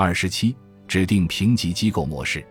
[0.00, 0.54] 二十七，
[0.86, 2.46] 指定评级机构模式，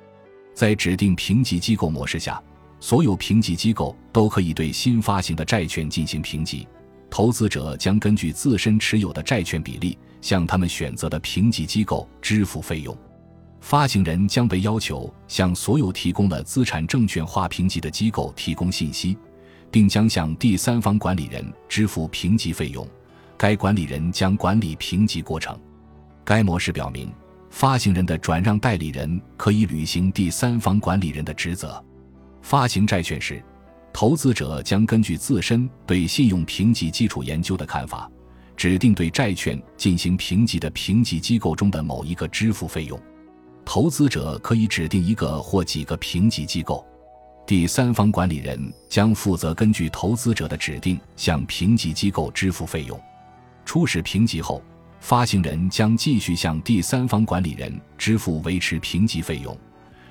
[0.54, 2.44] 在指定评级机构模式下，
[2.82, 6.68] 所有评级机构都可以对新发行的债券进行评级。
[7.10, 12.94] 投资者将根据自身持有的债券比例，向他们选择的评级机构支付费用。
[13.62, 19.18] 发行人将被要求向所有提供了资产证券化评级的机构提供信息，
[19.72, 22.86] 并将向第三方管理人支付评级费用。
[23.38, 25.58] 该管理人将管理评级过程。
[26.26, 27.10] 该模式表明，
[27.58, 31.84] 发行人的转让代理人可以履行第三方管理人的职责。
[32.44, 33.44] 发行债券时。
[33.92, 38.08] 投资者将根据自身对信用评级基础研究的看法，
[38.56, 43.00] 指定对债券进行评级的评级机构中的某一个支付费用。
[43.66, 46.86] 投资者可以指定一个或几个评级机构，
[47.48, 53.02] 第三方管理人将负责根据投资者的指定向评级机构支付费用。
[53.66, 54.62] 初始评级后，
[55.00, 59.58] 发行人将继续向第三方管理人支付维持评级费用。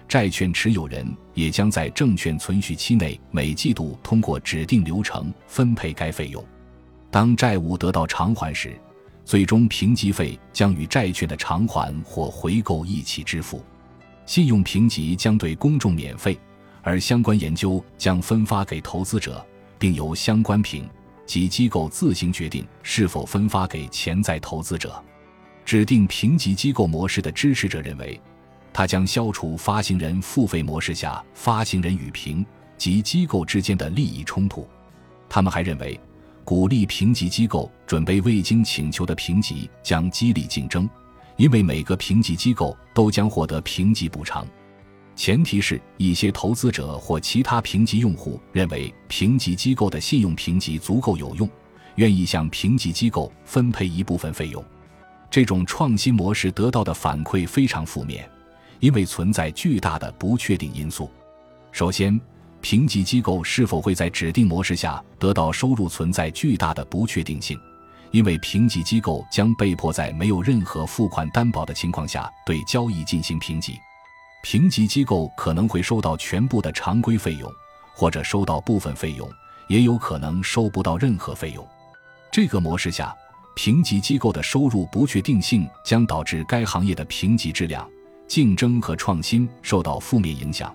[0.08, 1.04] 债券持有人
[1.34, 6.42] 也将在证券存续期内每季度通过指定流程分配该费用。
[7.10, 8.78] 当债务得到偿还时，
[9.24, 13.64] 最终评级费将与债券的偿还或回购一起支付。
[14.26, 16.38] 信用评级将对公众免费，
[16.82, 19.44] 而相关研究将分发给投资者，
[19.78, 20.88] 并由相关评
[21.26, 25.02] 级机构自行决定是否分发给潜在投资者。
[25.64, 28.20] 指定评级机构模式的支持者认为。
[28.72, 32.44] 它将消除发行人付费模式下发行人与评
[32.76, 34.68] 级机构之间的利益冲突。
[35.30, 35.98] 他们还认为，
[36.44, 40.86] 鼓励评级机构准备未经请求的评级将激励竞争，
[41.38, 44.46] 因为每个评级机构都将获得评级补偿。
[45.16, 51.48] 前提是一些投资者或其他评级用户认为评级机构的信用评级足够有用，
[51.96, 54.62] 愿意向评级机构分配一部分费用。
[55.30, 58.30] 这种创新模式得到的反馈非常负面。
[58.78, 61.10] 因为存在巨大的不确定因素。
[61.72, 62.20] 首先，
[62.60, 67.58] 评级机构是否会在指定模式下得到收入存在巨大的不确定性，
[68.10, 73.78] 因为评级机构将被迫在没有任何付款担保的情况下对交易进行评级。
[74.48, 77.52] 评级机构可能会收到全部的常规费用，
[77.92, 79.28] 或者收到部分费用，
[79.66, 81.68] 也有可能收不到任何费用。
[82.30, 83.12] 这个模式下，
[83.56, 87.84] 评级机构的收入不确定性将导致该行业的评级质量。
[88.28, 90.72] 竞争和创新受到负面影响，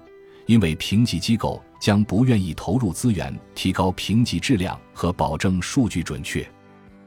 [0.47, 6.45] 因为评级机构将不愿意投入资源提高评级质量和保证数据准确，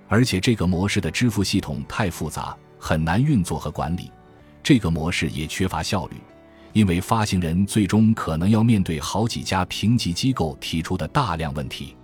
[0.08, 4.10] 而且这个模式的支付系统太复杂，很难运作和管理。
[4.62, 6.16] 这个模式也缺乏效率，
[6.74, 11.96] 因为发行人最终可能要面对好几家评级机构提出的大量问题。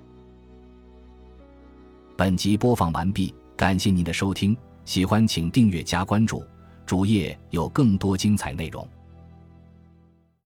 [2.17, 6.43] 本集播放完毕，感谢您的收听，喜欢请订阅加关注。
[6.87, 8.89] 主页有更多精彩内容。